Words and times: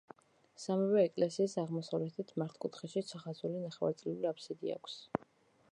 სამივე 0.61 1.03
ეკლესიას 1.09 1.53
აღმოსავლეთით 1.63 2.33
მართკუთხედში 2.43 3.05
ჩახაზული 3.11 3.63
ნახევარწრიული 3.69 4.31
აფსიდი 4.35 4.75
აქვს. 4.81 4.97